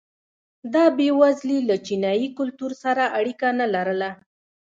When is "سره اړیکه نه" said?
2.83-3.67